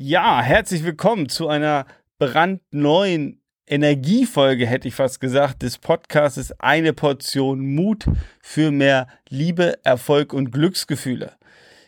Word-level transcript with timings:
Ja, 0.00 0.40
herzlich 0.40 0.84
willkommen 0.84 1.28
zu 1.28 1.48
einer 1.48 1.84
brandneuen 2.20 3.42
Energiefolge, 3.66 4.64
hätte 4.64 4.86
ich 4.86 4.94
fast 4.94 5.18
gesagt, 5.18 5.62
des 5.62 5.78
Podcasts 5.78 6.52
Eine 6.60 6.92
Portion 6.92 7.74
Mut 7.74 8.04
für 8.40 8.70
mehr 8.70 9.08
Liebe, 9.28 9.76
Erfolg 9.82 10.32
und 10.32 10.52
Glücksgefühle. 10.52 11.32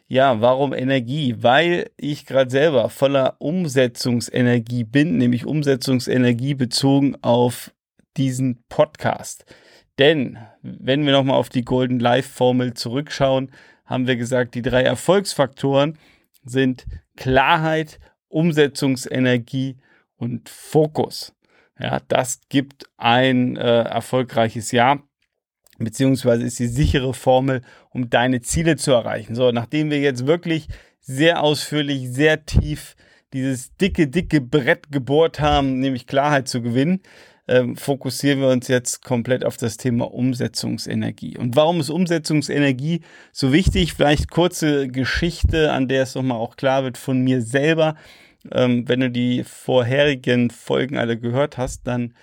Ja, 0.09 0.41
warum 0.41 0.75
Energie? 0.75 1.37
Weil 1.39 1.93
ich 1.97 2.27
gerade 2.27 2.51
selber 2.51 2.89
voller 2.89 3.37
Umsetzungsenergie 3.39 4.83
bin, 4.83 5.17
nämlich 5.17 5.47
Umsetzungsenergie 5.47 6.55
bezogen 6.55 7.15
auf 7.23 7.73
diesen 8.17 8.65
Podcast. 8.69 9.45
Denn 10.01 10.37
wenn 10.63 11.07
wir 11.07 11.13
nochmal 11.13 11.37
auf 11.37 11.49
die 11.49 11.65
Golden 11.65 12.01
Life 12.01 12.29
Formel 12.29 12.75
zurückschauen, 12.75 13.53
haben 13.87 14.09
wir 14.09 14.17
gesagt, 14.17 14.57
die 14.57 14.63
drei 14.63 14.83
Erfolgsfaktoren 14.83 15.97
sind 16.43 16.87
Klarheit, 17.17 18.01
Umsetzungsenergie 18.29 19.77
und 20.17 20.49
Fokus. 20.49 21.35
Ja, 21.79 22.01
das 22.09 22.41
gibt 22.49 22.85
ein 22.99 23.57
äh, 23.57 23.83
erfolgreiches 23.83 24.71
Jahr, 24.71 25.03
beziehungsweise 25.79 26.45
ist 26.45 26.59
die 26.59 26.67
sichere 26.67 27.15
Formel, 27.15 27.63
um 27.91 28.11
deine 28.11 28.43
Ziele 28.43 28.77
zu 28.77 28.93
erreichen. 28.93 29.35
So, 29.35 29.51
nachdem 29.51 29.91
wir 29.91 30.01
jetzt 30.01 30.27
wirklich 30.27 30.69
sehr 31.01 31.43
ausführlich, 31.43 32.11
sehr 32.11 32.45
tief 32.45 32.97
dieses 33.33 33.75
dicke, 33.77 34.09
dicke 34.09 34.41
Brett 34.41 34.91
gebohrt 34.91 35.41
haben, 35.41 35.79
nämlich 35.81 36.07
Klarheit 36.07 36.49
zu 36.49 36.63
gewinnen, 36.63 37.01
ähm, 37.51 37.77
fokussieren 37.77 38.41
wir 38.41 38.49
uns 38.49 38.69
jetzt 38.69 39.05
komplett 39.05 39.45
auf 39.45 39.57
das 39.57 39.77
Thema 39.77 40.13
Umsetzungsenergie. 40.15 41.37
Und 41.37 41.57
warum 41.57 41.81
ist 41.81 41.91
Umsetzungsenergie 41.91 43.01
so 43.33 43.53
wichtig? 43.53 43.95
Vielleicht 43.95 44.31
kurze 44.31 44.87
Geschichte, 44.87 45.73
an 45.73 45.89
der 45.89 46.05
es 46.05 46.15
nochmal 46.15 46.39
auch 46.39 46.57
klar 46.57 46.85
wird 46.85 46.97
von 46.97 47.21
mir 47.23 47.43
selber. 47.43 47.97
Ähm, 48.53 48.89
wenn 48.89 49.01
du 49.01 49.11
die 49.11 49.43
vorherigen 49.43 50.51
Folgen 50.51 50.97
alle 50.97 51.19
gehört 51.19 51.59
hast, 51.59 51.89
dann 51.89 52.15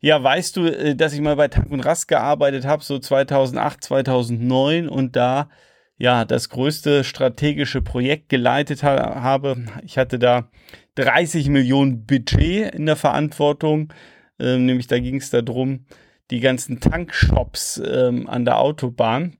ja, 0.00 0.22
weißt 0.22 0.56
du, 0.56 0.66
äh, 0.66 0.94
dass 0.94 1.14
ich 1.14 1.22
mal 1.22 1.36
bei 1.36 1.48
Tank 1.48 1.70
und 1.70 1.80
Rast 1.80 2.06
gearbeitet 2.06 2.66
habe, 2.66 2.84
so 2.84 2.98
2008, 2.98 3.82
2009 3.82 4.86
und 4.88 5.16
da 5.16 5.48
ja 5.96 6.26
das 6.26 6.50
größte 6.50 7.04
strategische 7.04 7.80
Projekt 7.80 8.28
geleitet 8.28 8.82
ha 8.82 9.22
habe. 9.22 9.64
Ich 9.82 9.96
hatte 9.96 10.18
da 10.18 10.50
30 10.96 11.48
Millionen 11.48 12.04
Budget 12.04 12.74
in 12.74 12.84
der 12.84 12.96
Verantwortung 12.96 13.92
ähm, 14.38 14.66
nämlich 14.66 14.86
da 14.86 14.98
ging 14.98 15.16
es 15.16 15.30
darum, 15.30 15.86
die 16.30 16.40
ganzen 16.40 16.80
Tankshops 16.80 17.80
ähm, 17.84 18.28
an 18.28 18.44
der 18.44 18.58
Autobahn, 18.58 19.38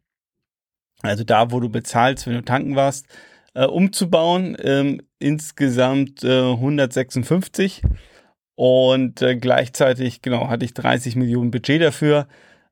also 1.03 1.25
da, 1.25 1.51
wo 1.53 1.61
du 1.61 1.69
bezahlst, 1.69 2.27
wenn 2.27 2.35
du 2.35 2.45
tanken 2.45 2.77
warst, 2.77 3.07
äh, 3.55 3.67
umzubauen. 3.67 4.57
Ähm, 4.61 5.03
insgesamt 5.19 6.25
äh, 6.25 6.51
156 6.53 7.83
und 8.55 9.23
äh, 9.23 9.37
gleichzeitig, 9.37 10.23
genau, 10.23 10.49
hatte 10.49 10.65
ich 10.65 10.75
30 10.75 11.17
Millionen 11.17 11.51
Budget 11.51 11.81
dafür. 11.81 12.27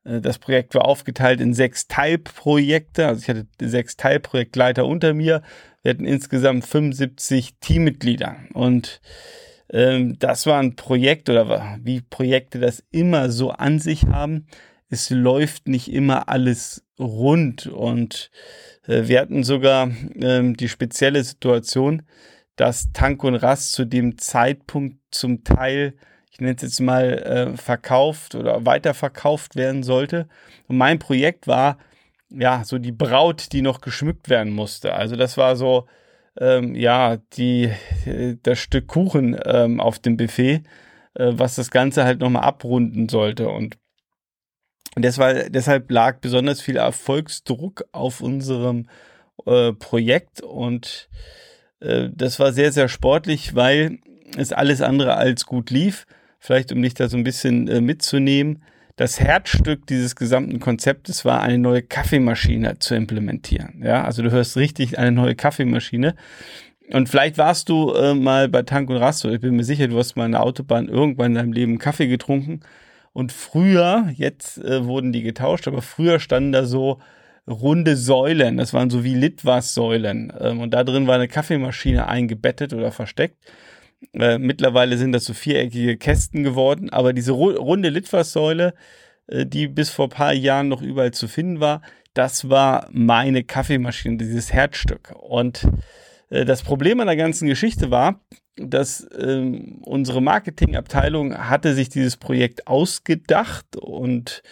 Äh, 0.05 0.21
das 0.21 0.39
Projekt 0.39 0.75
war 0.75 0.85
aufgeteilt 0.85 1.41
in 1.41 1.55
sechs 1.55 1.87
Teilprojekte. 1.87 3.07
Also 3.07 3.23
ich 3.23 3.29
hatte 3.29 3.47
sechs 3.61 3.97
Teilprojektleiter 3.97 4.87
unter 4.87 5.15
mir. 5.15 5.43
Wir 5.83 5.91
hatten 5.91 6.05
insgesamt 6.05 6.65
75 6.65 7.55
Teammitglieder. 7.61 8.37
Und 8.53 9.01
ähm, 9.71 10.19
das 10.19 10.47
war 10.47 10.61
ein 10.61 10.77
Projekt 10.77 11.29
oder 11.29 11.79
wie 11.83 12.01
Projekte 12.01 12.59
das 12.59 12.85
immer 12.91 13.31
so 13.31 13.51
an 13.51 13.79
sich 13.79 14.07
haben. 14.07 14.47
Es 14.89 15.11
läuft 15.11 15.69
nicht 15.69 15.93
immer 15.93 16.29
alles 16.29 16.85
rund 16.99 17.67
und 17.67 18.31
äh, 18.87 19.09
wir 19.09 19.21
hatten 19.21 19.45
sogar 19.45 19.91
ähm, 20.15 20.57
die 20.57 20.69
spezielle 20.69 21.23
Situation, 21.25 22.03
dass 22.55 22.93
Tank 22.93 23.25
und 23.25 23.35
Rast 23.35 23.73
zu 23.73 23.85
dem 23.85 24.19
Zeitpunkt 24.19 24.99
zum 25.11 25.45
Teil, 25.45 25.95
ich 26.31 26.41
nenne 26.41 26.55
es 26.57 26.63
jetzt 26.63 26.81
mal, 26.81 27.13
äh, 27.19 27.57
verkauft 27.57 28.35
oder 28.35 28.65
weiterverkauft 28.65 29.57
werden 29.57 29.83
sollte. 29.83 30.29
Und 30.69 30.79
mein 30.79 30.99
Projekt 30.99 31.47
war 31.47 31.79
ja 32.31 32.65
so 32.65 32.79
die 32.79 32.93
Braut, 32.93 33.53
die 33.53 33.63
noch 33.63 33.81
geschmückt 33.81 34.29
werden 34.29 34.53
musste. 34.53 34.95
Also 34.95 35.17
das 35.17 35.37
war 35.37 35.57
so 35.57 35.87
ähm, 36.39 36.75
ja, 36.75 37.17
die, 37.35 37.71
das 38.43 38.59
Stück 38.59 38.87
Kuchen 38.89 39.39
ähm, 39.45 39.81
auf 39.81 39.99
dem 39.99 40.17
Buffet, 40.17 40.63
äh, 41.15 41.33
was 41.33 41.57
das 41.57 41.71
Ganze 41.71 42.05
halt 42.05 42.21
nochmal 42.21 42.43
abrunden 42.43 43.09
sollte. 43.09 43.49
Und 43.49 43.79
deshalb, 44.97 45.53
deshalb 45.53 45.91
lag 45.91 46.21
besonders 46.21 46.61
viel 46.61 46.77
Erfolgsdruck 46.77 47.85
auf 47.93 48.21
unserem 48.21 48.89
äh, 49.47 49.73
Projekt 49.73 50.41
und 50.41 51.09
äh, 51.81 52.09
das 52.13 52.39
war 52.39 52.53
sehr, 52.53 52.73
sehr 52.73 52.89
sportlich, 52.89 53.55
weil 53.55 53.99
es 54.37 54.53
alles 54.53 54.83
andere 54.83 55.17
als 55.17 55.47
gut 55.47 55.71
lief. 55.71 56.07
Vielleicht, 56.39 56.73
um 56.73 56.83
dich 56.83 56.95
da 56.95 57.09
so 57.09 57.17
ein 57.17 57.25
bisschen 57.25 57.69
äh, 57.69 57.81
mitzunehmen 57.81 58.63
das 58.97 59.21
Herzstück 59.21 59.87
dieses 59.87 60.17
gesamten 60.17 60.59
Konzeptes 60.59 61.25
war, 61.25 61.43
eine 61.43 61.59
neue 61.59 61.83
Kaffeemaschine 61.83 62.79
zu 62.79 62.95
implementieren. 62.95 63.83
Ja, 63.85 64.05
also 64.05 64.23
du 64.23 64.31
hörst 64.31 64.57
richtig 64.57 64.99
eine 64.99 65.13
neue 65.13 65.35
Kaffeemaschine. 65.35 66.17
Und 66.93 67.09
vielleicht 67.09 67.37
warst 67.37 67.69
du 67.69 67.93
äh, 67.93 68.15
mal 68.15 68.49
bei 68.49 68.63
Tank 68.63 68.89
und 68.89 68.97
Rast, 68.97 69.25
ich 69.25 69.41
bin 69.41 69.57
mir 69.57 69.65
sicher, 69.65 69.89
du 69.89 69.99
hast 69.99 70.17
mal 70.17 70.27
in 70.27 70.33
der 70.33 70.43
Autobahn 70.43 70.89
irgendwann 70.89 71.33
in 71.33 71.35
deinem 71.35 71.53
Leben 71.53 71.79
Kaffee 71.79 72.07
getrunken. 72.07 72.61
Und 73.13 73.33
früher, 73.33 74.11
jetzt 74.15 74.59
äh, 74.59 74.85
wurden 74.85 75.13
die 75.13 75.23
getauscht, 75.23 75.69
aber 75.69 75.83
früher 75.83 76.21
standen 76.21 76.53
da 76.53 76.65
so 76.65 77.01
runde 77.47 77.97
Säulen. 77.97 78.57
Das 78.57 78.73
waren 78.73 78.91
so 78.91 79.05
wie 79.05 79.15
Litwas-Säulen. 79.15 80.33
Ähm, 80.41 80.61
und 80.61 80.73
da 80.73 80.85
drin 80.85 81.07
war 81.07 81.17
eine 81.17 81.29
Kaffeemaschine 81.29 82.09
eingebettet 82.09 82.73
oder 82.73 82.93
versteckt. 82.93 83.37
Äh, 84.13 84.39
mittlerweile 84.39 84.99
sind 84.99 85.13
das 85.13 85.25
so 85.25 85.35
viereckige 85.35 85.97
Kästen 85.97 86.43
geworden, 86.43 86.91
aber 86.91 87.13
diese 87.13 87.33
ru 87.33 87.51
runde 87.51 87.89
Litfaßsäule, 87.89 88.75
äh, 89.27 89.47
die 89.47 89.69
bis 89.69 89.91
vor 89.91 90.09
paar 90.09 90.33
Jahren 90.33 90.69
noch 90.69 90.83
überall 90.83 91.13
zu 91.13 91.29
finden 91.29 91.61
war, 91.61 91.83
das 92.15 92.49
war 92.49 92.89
meine 92.93 93.45
Kaffeemaschine, 93.45 94.17
dieses 94.17 94.53
Herzstück. 94.53 95.15
Und 95.19 95.69
äh, 96.31 96.45
das 96.45 96.63
Problem 96.63 97.01
an 97.01 97.07
der 97.07 97.17
ganzen 97.17 97.49
Geschichte 97.49 97.91
war, 97.91 98.21
dass 98.57 99.07
ähm, 99.19 99.83
unsere 99.85 100.23
Marketingabteilung 100.23 101.37
hatte 101.37 101.75
sich 101.75 101.91
dieses 101.91 102.17
Projekt 102.17 102.67
ausgedacht 102.67 103.77
und 103.77 104.43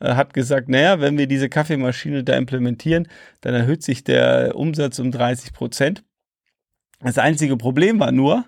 äh, 0.00 0.14
hat 0.14 0.32
gesagt, 0.32 0.68
naja, 0.68 1.00
wenn 1.00 1.18
wir 1.18 1.26
diese 1.26 1.48
Kaffeemaschine 1.48 2.22
da 2.22 2.36
implementieren, 2.36 3.08
dann 3.40 3.54
erhöht 3.54 3.82
sich 3.82 4.04
der 4.04 4.54
Umsatz 4.54 4.98
um 5.00 5.10
30 5.10 5.52
Prozent. 5.52 6.04
Das 7.00 7.18
einzige 7.18 7.56
Problem 7.56 7.98
war 8.00 8.12
nur, 8.12 8.44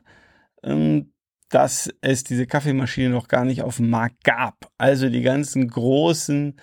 dass 1.51 1.93
es 2.01 2.25
diese 2.25 2.47
Kaffeemaschine 2.47 3.11
noch 3.11 3.29
gar 3.29 3.45
nicht 3.45 3.63
auf 3.63 3.77
dem 3.77 3.91
Markt 3.91 4.25
gab. 4.25 4.71
Also 4.79 5.09
die 5.09 5.23
ganzen 5.23 5.69
großen 5.69 6.59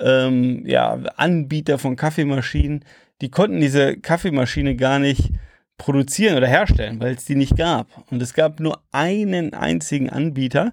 ähm, 0.00 0.62
ja, 0.66 0.94
Anbieter 1.16 1.78
von 1.78 1.96
Kaffeemaschinen, 1.96 2.84
die 3.20 3.30
konnten 3.30 3.60
diese 3.60 3.96
Kaffeemaschine 3.96 4.76
gar 4.76 4.98
nicht 4.98 5.32
produzieren 5.78 6.36
oder 6.36 6.46
herstellen, 6.46 7.00
weil 7.00 7.14
es 7.14 7.24
die 7.24 7.34
nicht 7.34 7.56
gab. 7.56 7.88
Und 8.10 8.22
es 8.22 8.34
gab 8.34 8.60
nur 8.60 8.82
einen 8.92 9.54
einzigen 9.54 10.10
Anbieter, 10.10 10.72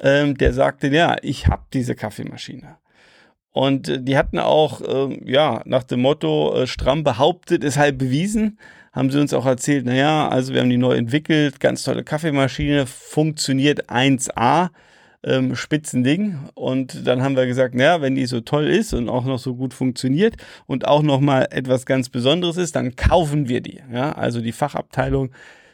ähm, 0.00 0.36
der 0.36 0.52
sagte, 0.52 0.88
ja, 0.88 1.16
ich 1.22 1.46
habe 1.46 1.64
diese 1.72 1.94
Kaffeemaschine. 1.94 2.78
Und 3.52 3.88
äh, 3.88 4.02
die 4.02 4.16
hatten 4.16 4.38
auch, 4.38 4.80
äh, 4.80 5.18
ja, 5.24 5.62
nach 5.64 5.82
dem 5.82 6.00
Motto, 6.00 6.54
äh, 6.54 6.66
stramm 6.66 7.02
behauptet, 7.02 7.64
ist 7.64 7.78
halt 7.78 7.98
bewiesen, 7.98 8.58
haben 8.92 9.10
sie 9.10 9.20
uns 9.20 9.32
auch 9.32 9.46
erzählt, 9.46 9.86
naja, 9.86 10.28
also 10.28 10.52
wir 10.52 10.60
haben 10.60 10.70
die 10.70 10.76
neu 10.76 10.94
entwickelt, 10.94 11.60
ganz 11.60 11.82
tolle 11.84 12.02
Kaffeemaschine, 12.02 12.86
funktioniert 12.86 13.88
1A, 13.88 14.70
ähm, 15.22 15.54
Spitzending. 15.54 16.38
Und 16.54 17.06
dann 17.06 17.22
haben 17.22 17.36
wir 17.36 17.46
gesagt, 17.46 17.74
naja, 17.74 18.00
wenn 18.00 18.14
die 18.14 18.26
so 18.26 18.40
toll 18.40 18.66
ist 18.66 18.92
und 18.92 19.08
auch 19.08 19.24
noch 19.24 19.38
so 19.38 19.54
gut 19.54 19.74
funktioniert 19.74 20.36
und 20.66 20.86
auch 20.86 21.02
noch 21.02 21.20
mal 21.20 21.46
etwas 21.50 21.86
ganz 21.86 22.08
Besonderes 22.08 22.56
ist, 22.56 22.76
dann 22.76 22.96
kaufen 22.96 23.48
wir 23.48 23.60
die. 23.60 23.80
Ja, 23.92 24.12
also 24.12 24.40
die 24.40 24.52
Fachabteilung 24.52 25.30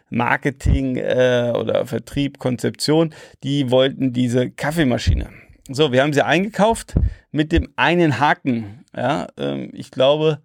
Marketing 0.09 0.97
äh, 0.97 1.53
oder 1.57 1.87
Vertrieb, 1.87 2.39
Konzeption, 2.39 3.13
die 3.43 3.71
wollten 3.71 4.13
diese 4.13 4.51
Kaffeemaschine. 4.51 5.31
So, 5.69 5.91
wir 5.91 6.03
haben 6.03 6.13
sie 6.13 6.25
eingekauft 6.25 6.95
mit 7.33 7.51
dem 7.51 7.69
einen 7.75 8.21
Haken. 8.21 8.85
Ja, 8.97 9.27
ähm, 9.37 9.71
ich 9.73 9.91
glaube, 9.91 10.41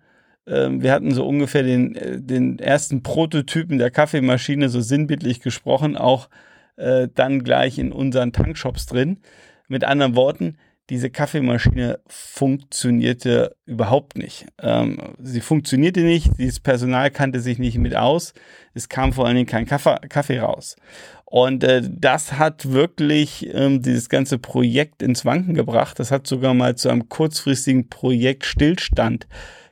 wir 0.52 0.92
hatten 0.92 1.14
so 1.14 1.28
ungefähr 1.28 1.64
den, 1.64 1.96
äh, 1.96 2.22
den 2.22 2.60
ersten 2.60 3.04
Prototypen 3.04 3.78
der 3.78 3.92
Kaffeemaschine, 3.92 4.70
so 4.70 4.82
sinnbildlich 4.82 5.40
gesprochen, 5.40 5.96
auch 5.96 6.30
äh, 6.78 7.08
dann 7.14 7.44
gleich 7.44 7.80
in 7.80 7.92
unseren 7.92 8.34
Tankshops 8.34 8.86
drin. 8.86 9.20
Mit 9.68 9.84
anderen 9.84 10.16
Worten, 10.16 10.58
diese 10.90 11.10
Kaffeemaschine 11.10 12.00
funktionierte 12.08 13.56
überhaupt 13.66 14.18
nicht. 14.18 14.48
Ähm, 14.62 15.16
sie 15.20 15.40
funktionierte 15.40 16.02
nicht, 16.02 16.32
dieses 16.38 16.60
Personal 16.60 17.12
kannte 17.12 17.40
sich 17.40 17.60
nicht 17.60 17.78
mit 17.78 17.96
aus, 17.96 18.34
es 18.74 18.90
kam 18.90 19.14
vor 19.14 19.26
allen 19.26 19.38
Dingen 19.38 19.48
kein 19.48 19.66
Kaffee, 19.66 20.00
Kaffee 20.10 20.40
raus. 20.40 20.76
Und 21.24 21.64
äh, 21.64 21.82
das 21.90 22.34
hat 22.34 22.74
wirklich 22.74 23.50
ähm, 23.54 23.82
dieses 23.82 24.10
ganze 24.10 24.38
Projekt 24.38 25.02
ins 25.02 25.24
Wanken 25.24 25.54
gebracht. 25.54 25.98
Das 25.98 26.12
hat 26.12 26.28
sogar 26.28 26.54
mal 26.54 26.76
zu 26.76 26.90
einem 26.90 27.08
kurzfristigen 27.08 27.88
Projektstillstand 27.88 29.28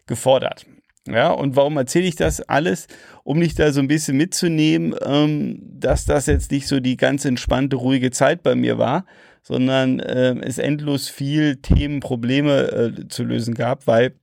gefordert. 0.05 0.65
Ja, 1.11 1.31
und 1.31 1.56
warum 1.56 1.77
erzähle 1.77 2.06
ich 2.06 2.15
das 2.15 2.41
alles? 2.41 2.88
Um 3.23 3.39
dich 3.39 3.56
da 3.56 3.71
so 3.71 3.79
ein 3.79 3.88
bisschen 3.88 4.17
mitzunehmen, 4.17 4.95
ähm, 5.01 5.59
dass 5.61 6.06
das 6.06 6.25
jetzt 6.27 6.51
nicht 6.51 6.67
so 6.67 6.79
die 6.79 6.97
ganz 6.97 7.25
entspannte, 7.25 7.77
ruhige 7.77 8.11
Zeit 8.11 8.44
bei 8.44 8.56
mir 8.56 8.77
war, 8.77 9.06
sondern 9.41 10.00
äh, 10.00 10.35
es 10.41 10.57
endlos 10.57 11.09
viel 11.09 11.57
Themen, 11.57 12.00
Probleme 12.00 12.71
äh, 12.71 13.07
zu 13.07 13.23
lösen 13.23 13.53
gab, 13.53 13.88
weil 13.88 14.13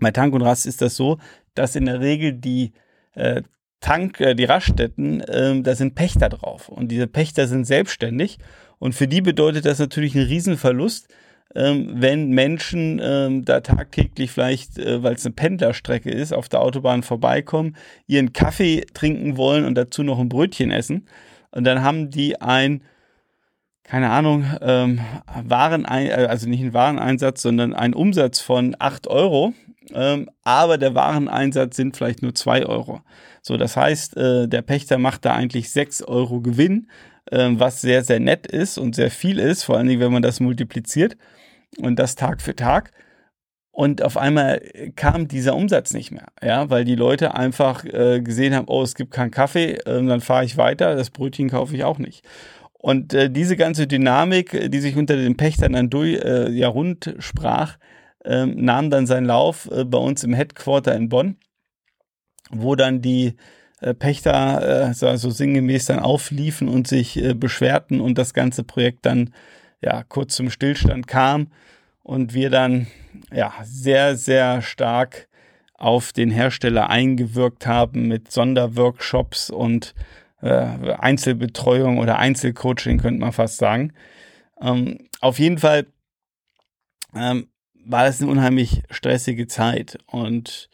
bei 0.00 0.10
Tank 0.10 0.34
und 0.34 0.42
Rast 0.42 0.66
ist 0.66 0.82
das 0.82 0.96
so, 0.96 1.18
dass 1.54 1.74
in 1.74 1.86
der 1.86 2.00
Regel 2.00 2.32
die 2.32 2.72
äh, 3.14 3.42
Tank, 3.80 4.20
äh, 4.20 4.34
die 4.34 4.44
Raststätten, 4.44 5.20
äh, 5.20 5.60
da 5.62 5.74
sind 5.74 5.94
Pächter 5.94 6.28
drauf. 6.28 6.68
Und 6.68 6.88
diese 6.88 7.06
Pächter 7.06 7.46
sind 7.46 7.64
selbstständig. 7.64 8.38
Und 8.78 8.94
für 8.94 9.08
die 9.08 9.20
bedeutet 9.20 9.66
das 9.66 9.78
natürlich 9.78 10.14
einen 10.14 10.26
Riesenverlust, 10.26 11.08
ähm, 11.54 11.90
wenn 11.94 12.30
Menschen 12.30 13.00
ähm, 13.02 13.44
da 13.44 13.60
tagtäglich 13.60 14.30
vielleicht, 14.30 14.78
äh, 14.78 15.02
weil 15.02 15.14
es 15.14 15.24
eine 15.24 15.34
Pendlerstrecke 15.34 16.10
ist, 16.10 16.32
auf 16.32 16.48
der 16.48 16.60
Autobahn 16.60 17.02
vorbeikommen, 17.02 17.76
ihren 18.06 18.32
Kaffee 18.32 18.84
trinken 18.92 19.36
wollen 19.36 19.64
und 19.64 19.74
dazu 19.74 20.02
noch 20.02 20.18
ein 20.18 20.28
Brötchen 20.28 20.70
essen. 20.70 21.08
Und 21.50 21.64
dann 21.64 21.82
haben 21.82 22.10
die 22.10 22.40
ein, 22.40 22.82
keine 23.82 24.10
Ahnung, 24.10 24.44
ähm, 24.60 25.00
Waren, 25.42 25.86
äh, 25.86 26.26
also 26.28 26.48
nicht 26.48 26.62
ein 26.62 26.74
Wareneinsatz, 26.74 27.40
sondern 27.40 27.72
ein 27.72 27.94
Umsatz 27.94 28.40
von 28.40 28.76
acht 28.78 29.06
Euro. 29.06 29.54
Ähm, 29.94 30.28
aber 30.44 30.76
der 30.76 30.94
Wareneinsatz 30.94 31.76
sind 31.76 31.96
vielleicht 31.96 32.22
nur 32.22 32.34
zwei 32.34 32.66
Euro. 32.66 33.00
So, 33.40 33.56
das 33.56 33.74
heißt, 33.74 34.18
äh, 34.18 34.46
der 34.46 34.60
Pächter 34.60 34.98
macht 34.98 35.24
da 35.24 35.32
eigentlich 35.32 35.70
sechs 35.70 36.02
Euro 36.02 36.42
Gewinn, 36.42 36.90
äh, 37.30 37.48
was 37.52 37.80
sehr, 37.80 38.04
sehr 38.04 38.20
nett 38.20 38.46
ist 38.46 38.76
und 38.76 38.94
sehr 38.94 39.10
viel 39.10 39.38
ist, 39.38 39.62
vor 39.62 39.78
allen 39.78 39.86
Dingen, 39.86 40.02
wenn 40.02 40.12
man 40.12 40.20
das 40.20 40.40
multipliziert 40.40 41.16
und 41.76 41.98
das 41.98 42.14
Tag 42.14 42.40
für 42.40 42.56
Tag. 42.56 42.92
Und 43.70 44.02
auf 44.02 44.16
einmal 44.16 44.60
kam 44.96 45.28
dieser 45.28 45.54
Umsatz 45.54 45.92
nicht 45.92 46.10
mehr, 46.10 46.26
ja, 46.42 46.68
weil 46.68 46.84
die 46.84 46.96
Leute 46.96 47.34
einfach 47.34 47.84
äh, 47.84 48.20
gesehen 48.20 48.54
haben, 48.54 48.66
oh, 48.66 48.82
es 48.82 48.96
gibt 48.96 49.12
keinen 49.12 49.30
Kaffee, 49.30 49.74
äh, 49.74 50.04
dann 50.04 50.20
fahre 50.20 50.44
ich 50.44 50.56
weiter, 50.56 50.96
das 50.96 51.10
Brötchen 51.10 51.48
kaufe 51.48 51.76
ich 51.76 51.84
auch 51.84 51.98
nicht. 51.98 52.24
Und 52.72 53.14
äh, 53.14 53.30
diese 53.30 53.56
ganze 53.56 53.86
Dynamik, 53.86 54.70
die 54.70 54.80
sich 54.80 54.96
unter 54.96 55.16
den 55.16 55.36
Pächtern 55.36 55.74
dann 55.74 55.90
durch, 55.90 56.20
äh, 56.24 56.50
ja 56.50 56.66
rund 56.66 57.14
sprach, 57.18 57.78
äh, 58.24 58.46
nahm 58.46 58.90
dann 58.90 59.06
seinen 59.06 59.26
Lauf 59.26 59.70
äh, 59.70 59.84
bei 59.84 59.98
uns 59.98 60.24
im 60.24 60.34
Headquarter 60.34 60.96
in 60.96 61.08
Bonn, 61.08 61.36
wo 62.50 62.74
dann 62.74 63.00
die 63.00 63.36
äh, 63.80 63.94
Pächter 63.94 64.90
äh, 64.90 64.94
so 64.94 65.30
sinngemäß 65.30 65.86
dann 65.86 66.00
aufliefen 66.00 66.68
und 66.68 66.88
sich 66.88 67.16
äh, 67.16 67.34
beschwerten 67.34 68.00
und 68.00 68.18
das 68.18 68.34
ganze 68.34 68.64
Projekt 68.64 69.06
dann 69.06 69.30
ja, 69.80 70.02
kurz 70.04 70.36
zum 70.36 70.50
Stillstand 70.50 71.06
kam 71.06 71.48
und 72.02 72.34
wir 72.34 72.50
dann 72.50 72.86
ja, 73.32 73.52
sehr, 73.62 74.16
sehr 74.16 74.62
stark 74.62 75.28
auf 75.74 76.12
den 76.12 76.30
Hersteller 76.30 76.90
eingewirkt 76.90 77.66
haben 77.66 78.08
mit 78.08 78.32
Sonderworkshops 78.32 79.50
und 79.50 79.94
äh, 80.42 80.48
Einzelbetreuung 80.48 81.98
oder 81.98 82.18
Einzelcoaching, 82.18 82.98
könnte 82.98 83.20
man 83.20 83.32
fast 83.32 83.58
sagen. 83.58 83.92
Ähm, 84.60 85.08
auf 85.20 85.38
jeden 85.38 85.58
Fall 85.58 85.86
ähm, 87.14 87.48
war 87.84 88.06
es 88.06 88.20
eine 88.20 88.30
unheimlich 88.30 88.82
stressige 88.90 89.46
Zeit 89.46 89.98
und 90.06 90.68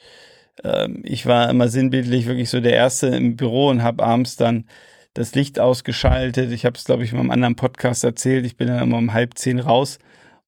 ähm, 0.63 1.03
ich 1.05 1.27
war 1.27 1.51
immer 1.51 1.69
sinnbildlich 1.69 2.27
wirklich 2.27 2.49
so 2.49 2.61
der 2.61 2.75
Erste 2.75 3.09
im 3.09 3.37
Büro 3.37 3.69
und 3.69 3.83
habe 3.83 4.03
abends 4.03 4.37
dann 4.37 4.67
das 5.15 5.35
Licht 5.35 5.61
ausgeschaltet. 5.61 6.53
Ich 6.53 6.65
habe 6.65 6.77
es, 6.77 6.85
glaube 6.85 7.05
ich, 7.05 7.13
in 7.13 7.19
einem 7.19 7.31
anderen 7.31 7.57
Podcast 7.57 8.05
erzählt. 8.05 8.45
Ich 8.45 8.57
bin 8.57 8.69
dann 8.69 8.83
immer 8.83 8.99
um 8.99 9.13
halb 9.13 9.39
zehn 9.39 9.61
raus, 9.61 9.99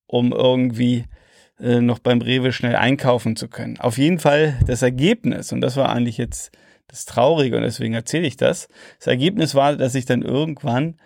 um 0.06 0.32
irgendwie 0.32 1.04
äh, 1.60 1.80
noch 1.80 2.00
beim 2.00 2.20
Rewe 2.20 2.52
schnell 2.52 2.76
einkaufen 2.76 3.36
zu 3.36 3.48
können. 3.48 3.78
Auf 3.78 3.96
jeden 3.96 4.18
Fall 4.18 4.58
das 4.66 4.82
Ergebnis, 4.82 5.52
und 5.52 5.60
das 5.60 5.76
war 5.76 5.88
eigentlich 5.88 6.18
jetzt 6.18 6.50
das 6.88 7.04
Traurige 7.04 7.56
und 7.56 7.62
deswegen 7.62 7.94
erzähle 7.94 8.26
ich 8.26 8.36
das. 8.36 8.68
Das 8.98 9.06
Ergebnis 9.06 9.54
war, 9.54 9.76
dass 9.76 9.94
ich 9.94 10.04
dann 10.04 10.22
irgendwann 10.22 10.96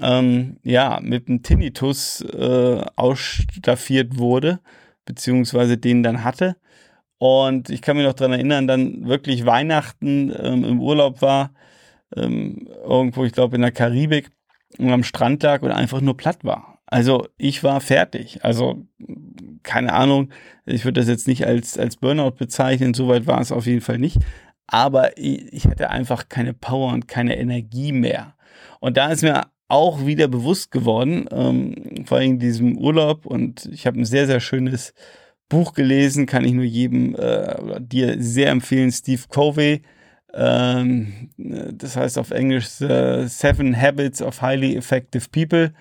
ähm, 0.00 0.58
ja 0.62 0.98
mit 1.02 1.28
einem 1.28 1.42
Tinnitus 1.42 2.22
äh, 2.22 2.84
ausstaffiert 2.96 4.18
wurde, 4.18 4.60
beziehungsweise 5.04 5.78
den 5.78 6.02
dann 6.02 6.24
hatte. 6.24 6.56
Und 7.18 7.70
ich 7.70 7.80
kann 7.80 7.96
mich 7.96 8.04
noch 8.04 8.14
dran 8.14 8.32
erinnern, 8.32 8.66
dann 8.66 9.06
wirklich 9.06 9.46
Weihnachten 9.46 10.34
ähm, 10.36 10.64
im 10.64 10.80
Urlaub 10.80 11.22
war 11.22 11.52
ähm, 12.16 12.68
irgendwo, 12.84 13.24
ich 13.24 13.32
glaube, 13.32 13.56
in 13.56 13.62
der 13.62 13.72
Karibik 13.72 14.30
und 14.78 14.90
am 14.90 15.04
Strand 15.04 15.42
lag 15.42 15.62
und 15.62 15.70
einfach 15.70 16.00
nur 16.00 16.16
platt 16.16 16.44
war. 16.44 16.78
Also 16.86 17.26
ich 17.38 17.64
war 17.64 17.80
fertig. 17.80 18.44
Also 18.44 18.86
keine 19.62 19.94
Ahnung, 19.94 20.30
ich 20.66 20.84
würde 20.84 21.00
das 21.00 21.08
jetzt 21.08 21.26
nicht 21.26 21.46
als, 21.46 21.78
als 21.78 21.96
Burnout 21.96 22.32
bezeichnen, 22.32 22.94
soweit 22.94 23.26
war 23.26 23.40
es 23.40 23.52
auf 23.52 23.66
jeden 23.66 23.80
Fall 23.80 23.98
nicht. 23.98 24.18
Aber 24.66 25.16
ich, 25.18 25.52
ich 25.52 25.66
hatte 25.66 25.90
einfach 25.90 26.28
keine 26.28 26.54
Power 26.54 26.92
und 26.92 27.08
keine 27.08 27.36
Energie 27.38 27.92
mehr. 27.92 28.34
Und 28.80 28.96
da 28.96 29.10
ist 29.10 29.22
mir 29.22 29.46
auch 29.68 30.06
wieder 30.06 30.28
bewusst 30.28 30.70
geworden, 30.70 31.26
ähm, 31.32 32.04
vor 32.06 32.18
allem 32.18 32.32
in 32.32 32.38
diesem 32.38 32.78
Urlaub. 32.78 33.26
Und 33.26 33.66
ich 33.72 33.86
habe 33.86 33.98
ein 33.98 34.04
sehr, 34.04 34.26
sehr 34.26 34.40
schönes 34.40 34.94
Buch 35.48 35.74
gelesen, 35.74 36.26
kann 36.26 36.44
ich 36.44 36.52
nur 36.52 36.64
jedem 36.64 37.14
äh, 37.16 37.80
dir 37.80 38.16
sehr 38.22 38.50
empfehlen, 38.50 38.92
Steve 38.92 39.22
Covey 39.28 39.82
ähm, 40.34 41.30
das 41.36 41.96
heißt 41.96 42.18
auf 42.18 42.30
Englisch 42.30 42.66
The 42.66 43.24
Seven 43.26 43.80
Habits 43.80 44.20
of 44.22 44.42
Highly 44.42 44.76
Effective 44.76 45.28
People. 45.30 45.72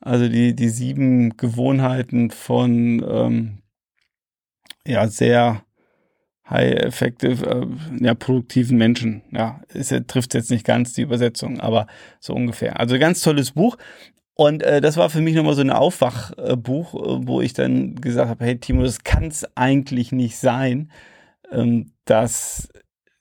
Also 0.00 0.28
die, 0.28 0.54
die 0.54 0.68
sieben 0.68 1.36
Gewohnheiten 1.36 2.30
von 2.30 3.04
ähm, 3.08 3.58
ja, 4.86 5.06
sehr 5.06 5.62
high 6.48 6.72
effective, 6.74 7.46
äh, 7.46 8.04
ja, 8.04 8.14
produktiven 8.14 8.76
Menschen. 8.76 9.22
Ja, 9.30 9.60
es 9.68 9.94
trifft 10.08 10.34
jetzt 10.34 10.50
nicht 10.50 10.66
ganz 10.66 10.92
die 10.92 11.02
Übersetzung, 11.02 11.60
aber 11.60 11.86
so 12.20 12.34
ungefähr. 12.34 12.80
Also 12.80 12.98
ganz 12.98 13.22
tolles 13.22 13.52
Buch. 13.52 13.76
Und 14.34 14.62
äh, 14.62 14.80
das 14.80 14.96
war 14.96 15.10
für 15.10 15.20
mich 15.20 15.34
nochmal 15.34 15.54
so 15.54 15.60
ein 15.60 15.70
Aufwachbuch, 15.70 16.94
äh, 16.94 17.26
wo 17.26 17.40
ich 17.40 17.52
dann 17.52 17.96
gesagt 17.96 18.28
habe, 18.28 18.44
hey 18.44 18.58
Timo, 18.58 18.82
das 18.82 19.04
kann 19.04 19.24
es 19.24 19.44
eigentlich 19.56 20.10
nicht 20.10 20.38
sein, 20.38 20.90
ähm, 21.50 21.92
dass 22.06 22.68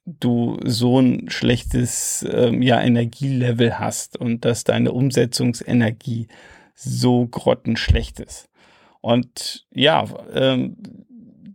du 0.06 0.60
so 0.66 1.00
ein 1.00 1.30
schlechtes 1.30 2.26
ähm, 2.32 2.62
ja, 2.62 2.82
Energielevel 2.82 3.80
hast 3.80 4.18
und 4.18 4.46
dass 4.46 4.64
deine 4.64 4.92
Umsetzungsenergie 4.92 6.28
so 6.74 7.28
grottenschlecht 7.28 8.20
ist. 8.20 8.50
Und 9.02 9.68
ja, 9.74 10.06
ähm, 10.34 10.78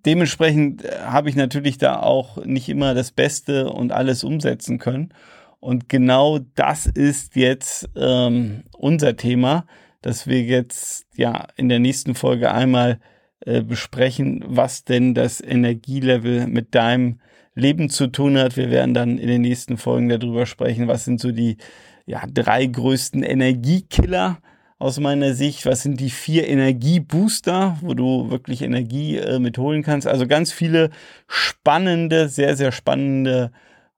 dementsprechend 0.05 0.85
habe 1.01 1.29
ich 1.29 1.37
natürlich 1.37 1.79
da 1.79 2.01
auch 2.01 2.45
nicht 2.45 2.69
immer 2.69 2.95
das 2.95 3.11
Beste 3.13 3.71
und 3.71 3.93
alles 3.93 4.25
umsetzen 4.25 4.79
können. 4.79 5.13
Und 5.59 5.89
genau 5.89 6.39
das 6.55 6.87
ist 6.87 7.35
jetzt 7.35 7.89
ähm, 7.97 8.65
unser 8.77 9.17
Thema, 9.17 9.67
dass 10.03 10.29
wir 10.29 10.43
jetzt 10.43 11.07
ja 11.17 11.49
in 11.57 11.69
der 11.69 11.81
nächsten 11.81 12.15
Folge 12.15 12.53
einmal 12.53 13.01
äh, 13.41 13.63
besprechen, 13.63 14.45
was 14.47 14.85
denn 14.85 15.15
das 15.15 15.41
Energielevel 15.41 16.47
mit 16.47 16.75
deinem 16.75 17.21
Leben 17.57 17.89
zu 17.89 18.07
tun 18.07 18.39
hat. 18.39 18.57
Wir 18.57 18.71
werden 18.71 18.95
dann 18.95 19.19
in 19.19 19.27
den 19.27 19.41
nächsten 19.41 19.79
Folgen 19.79 20.09
darüber 20.09 20.47
sprechen, 20.47 20.87
was 20.87 21.05
sind 21.05 21.21
so 21.21 21.33
die 21.33 21.57
ja, 22.05 22.23
drei 22.33 22.67
größten 22.67 23.25
Energiekiller 23.25 24.39
aus 24.79 25.01
meiner 25.01 25.35
Sicht. 25.35 25.67
Was 25.67 25.83
sind 25.83 25.99
die 25.99 26.11
vier 26.11 26.47
Energiebooster, 26.47 27.79
wo 27.81 27.95
du 27.95 28.31
wirklich 28.31 28.63
Energie 28.63 29.17
äh, 29.17 29.39
mitholen 29.39 29.83
kannst? 29.83 30.07
Also 30.07 30.27
ganz 30.27 30.53
viele 30.53 30.91
spannende, 31.27 32.29
sehr, 32.29 32.57
sehr 32.57 32.73
spannende 32.73 33.51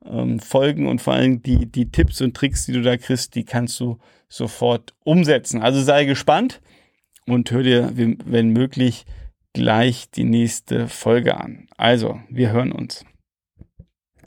ähm, 0.06 0.38
Folgen 0.38 0.86
und 0.86 1.02
vor 1.02 1.14
allem 1.14 1.42
die, 1.42 1.66
die 1.66 1.90
Tipps 1.90 2.20
und 2.20 2.34
Tricks, 2.34 2.64
die 2.64 2.72
du 2.72 2.82
da 2.82 2.96
kriegst, 2.96 3.34
die 3.34 3.44
kannst 3.44 3.78
du 3.80 3.98
sofort 4.28 4.94
umsetzen. 5.04 5.60
Also 5.60 5.82
sei 5.82 6.04
gespannt 6.04 6.60
und 7.26 7.50
hör 7.50 7.62
dir, 7.62 7.92
wenn 7.94 8.50
möglich, 8.50 9.04
gleich 9.52 10.10
die 10.10 10.24
nächste 10.24 10.86
Folge 10.86 11.38
an. 11.38 11.66
Also, 11.76 12.20
wir 12.30 12.52
hören 12.52 12.70
uns. 12.70 13.04